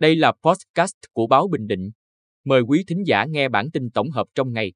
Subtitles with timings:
[0.00, 1.90] Đây là podcast của báo Bình Định.
[2.44, 4.72] Mời quý thính giả nghe bản tin tổng hợp trong ngày.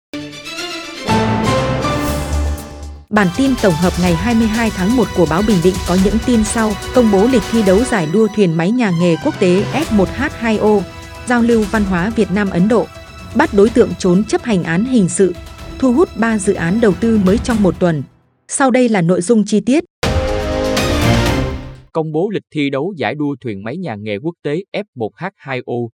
[3.10, 6.44] Bản tin tổng hợp ngày 22 tháng 1 của báo Bình Định có những tin
[6.44, 10.80] sau: công bố lịch thi đấu giải đua thuyền máy nhà nghề quốc tế F1H2O,
[11.26, 12.86] giao lưu văn hóa Việt Nam Ấn Độ,
[13.34, 15.34] bắt đối tượng trốn chấp hành án hình sự,
[15.78, 18.02] thu hút 3 dự án đầu tư mới trong một tuần.
[18.48, 19.84] Sau đây là nội dung chi tiết.
[21.92, 25.88] Công bố lịch thi đấu giải đua thuyền máy nhà nghề quốc tế F1H2O.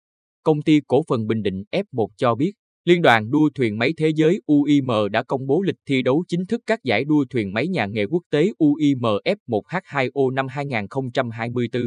[0.42, 2.52] Công ty cổ phần Bình Định F1 cho biết,
[2.84, 6.46] Liên đoàn đua thuyền máy thế giới UIM đã công bố lịch thi đấu chính
[6.46, 11.82] thức các giải đua thuyền máy nhà nghề quốc tế UIM F1H2O năm 2024.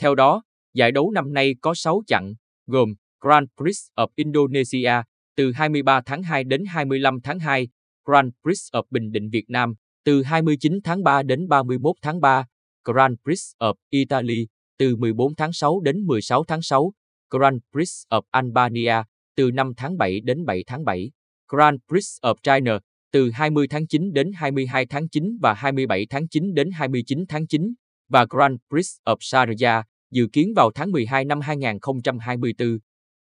[0.00, 0.42] Theo đó,
[0.74, 2.34] giải đấu năm nay có 6 chặng,
[2.66, 4.92] gồm Grand Prix of Indonesia
[5.36, 7.68] từ 23 tháng 2 đến 25 tháng 2,
[8.04, 12.46] Grand Prix of Bình Định Việt Nam từ 29 tháng 3 đến 31 tháng 3,
[12.92, 14.46] Grand Prix of Italy
[14.78, 16.92] từ 14 tháng 6 đến 16 tháng 6,
[17.30, 18.94] Grand Prix of Albania
[19.36, 21.10] từ 5 tháng 7 đến 7 tháng 7,
[21.48, 22.78] Grand Prix of China
[23.12, 27.46] từ 20 tháng 9 đến 22 tháng 9 và 27 tháng 9 đến 29 tháng
[27.46, 27.74] 9
[28.08, 32.78] và Grand Prix of Sharjah dự kiến vào tháng 12 năm 2024.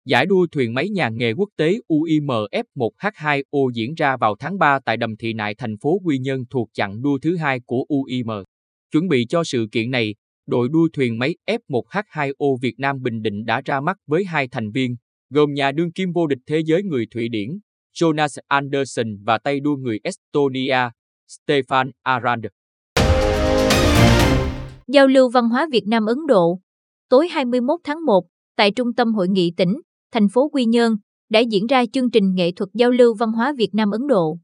[0.05, 4.79] Giải đua thuyền máy nhà nghề quốc tế UIMF 1H2O diễn ra vào tháng 3
[4.85, 8.29] tại Đầm Thị Nại thành phố Quy Nhơn thuộc chặng đua thứ hai của UIM.
[8.93, 10.15] Chuẩn bị cho sự kiện này,
[10.47, 14.71] đội đua thuyền máy F1H2O Việt Nam Bình Định đã ra mắt với hai thành
[14.71, 14.97] viên,
[15.31, 17.49] gồm nhà đương kim vô địch thế giới người Thụy Điển,
[17.95, 20.91] Jonas Anderson và tay đua người Estonia,
[21.29, 22.45] Stefan Arand.
[24.89, 26.61] Giao lưu văn hóa Việt Nam Ấn Độ
[27.09, 28.25] Tối 21 tháng 1,
[28.57, 29.81] tại Trung tâm Hội nghị tỉnh,
[30.13, 30.97] thành phố Quy Nhơn,
[31.31, 34.39] đã diễn ra chương trình nghệ thuật giao lưu văn hóa Việt Nam Ấn Độ.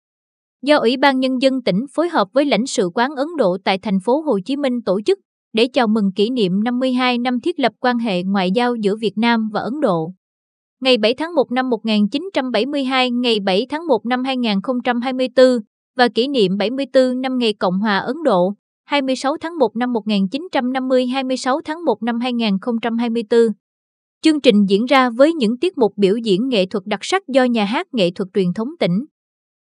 [0.63, 3.79] Do Ủy ban Nhân dân tỉnh phối hợp với lãnh sự quán Ấn Độ tại
[3.79, 5.19] thành phố Hồ Chí Minh tổ chức
[5.53, 9.19] để chào mừng kỷ niệm 52 năm thiết lập quan hệ ngoại giao giữa Việt
[9.19, 10.13] Nam và Ấn Độ.
[10.81, 15.47] Ngày 7 tháng 1 năm 1972, ngày 7 tháng 1 năm 2024
[15.97, 18.55] và kỷ niệm 74 năm ngày Cộng hòa Ấn Độ,
[18.85, 23.41] 26 tháng 1 năm 1950, 26 tháng 1 năm 2024.
[24.23, 27.45] Chương trình diễn ra với những tiết mục biểu diễn nghệ thuật đặc sắc do
[27.45, 29.05] nhà hát nghệ thuật truyền thống tỉnh,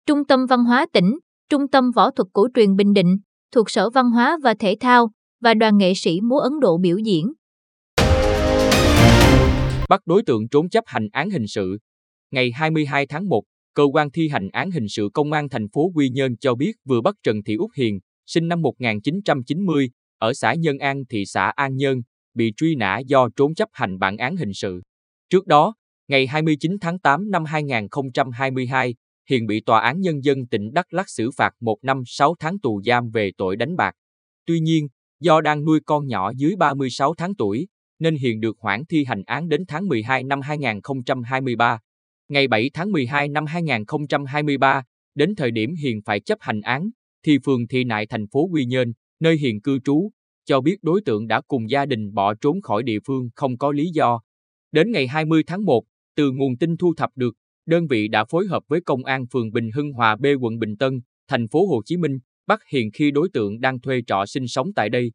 [0.06, 1.18] Trung tâm Văn hóa tỉnh,
[1.48, 3.18] Trung tâm Võ thuật cổ truyền Bình Định,
[3.52, 6.98] thuộc Sở Văn hóa và Thể thao và đoàn nghệ sĩ múa Ấn Độ biểu
[6.98, 7.32] diễn.
[9.88, 11.78] Bắt đối tượng trốn chấp hành án hình sự.
[12.30, 13.42] Ngày 22 tháng 1,
[13.74, 16.72] cơ quan thi hành án hình sự công an thành phố Quy Nhơn cho biết
[16.84, 21.52] vừa bắt Trần Thị Út Hiền, sinh năm 1990, ở xã Nhân An, thị xã
[21.56, 22.02] An Nhơn,
[22.34, 24.82] bị truy nã do trốn chấp hành bản án hình sự.
[25.30, 25.74] Trước đó,
[26.08, 28.94] ngày 29 tháng 8 năm 2022,
[29.30, 32.58] Hiền bị Tòa án Nhân dân tỉnh Đắk Lắc xử phạt 1 năm 6 tháng
[32.58, 33.94] tù giam về tội đánh bạc.
[34.46, 34.88] Tuy nhiên,
[35.20, 39.22] do đang nuôi con nhỏ dưới 36 tháng tuổi, nên Hiền được hoãn thi hành
[39.26, 41.78] án đến tháng 12 năm 2023.
[42.28, 44.82] Ngày 7 tháng 12 năm 2023,
[45.14, 46.90] đến thời điểm Hiền phải chấp hành án,
[47.26, 50.10] thì phường Thị Nại thành phố Quy Nhơn, nơi Hiền cư trú,
[50.44, 53.72] cho biết đối tượng đã cùng gia đình bỏ trốn khỏi địa phương không có
[53.72, 54.20] lý do.
[54.72, 55.84] Đến ngày 20 tháng 1,
[56.16, 57.34] từ nguồn tin thu thập được,
[57.66, 60.76] đơn vị đã phối hợp với công an phường Bình Hưng Hòa B quận Bình
[60.76, 64.48] Tân, thành phố Hồ Chí Minh, bắt hiện khi đối tượng đang thuê trọ sinh
[64.48, 65.10] sống tại đây.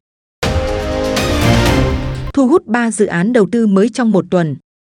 [2.33, 4.56] Thu hút 3 dự án đầu tư mới trong một tuần.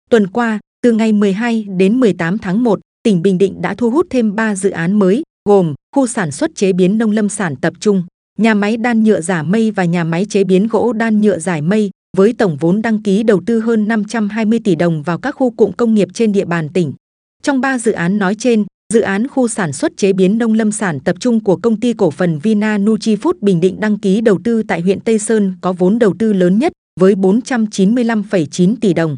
[0.09, 4.07] Tuần qua, từ ngày 12 đến 18 tháng 1, tỉnh Bình Định đã thu hút
[4.09, 7.73] thêm 3 dự án mới, gồm khu sản xuất chế biến nông lâm sản tập
[7.79, 8.03] trung,
[8.37, 11.61] nhà máy đan nhựa giả mây và nhà máy chế biến gỗ đan nhựa giải
[11.61, 15.51] mây, với tổng vốn đăng ký đầu tư hơn 520 tỷ đồng vào các khu
[15.51, 16.93] cụm công nghiệp trên địa bàn tỉnh.
[17.44, 20.72] Trong 3 dự án nói trên, dự án khu sản xuất chế biến nông lâm
[20.72, 24.22] sản tập trung của công ty cổ phần Vina Nuchi Food Bình Định đăng ký
[24.22, 28.94] đầu tư tại huyện Tây Sơn có vốn đầu tư lớn nhất với 495,9 tỷ
[28.94, 29.17] đồng.